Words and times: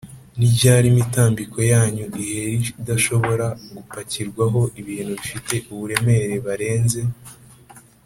ni 0.37 0.47
ryari 0.53 0.85
imitambiko 0.93 1.57
yanyuma 1.71 2.15
ihera 2.23 2.65
idashobora 2.81 3.47
gupakirwaho 3.75 4.61
ibintu 4.79 5.11
bifite 5.19 5.53
uburemere 5.73 6.35
barenze 6.47 7.01
T 7.09 7.11